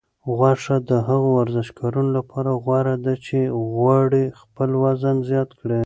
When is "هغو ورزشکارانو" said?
1.07-2.11